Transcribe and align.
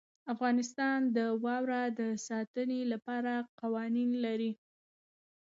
افغانستان 0.33 0.99
د 1.17 1.19
واوره 1.43 1.83
د 1.99 2.01
ساتنې 2.27 2.81
لپاره 2.93 3.33
قوانین 3.61 4.09
لري. 4.25 4.51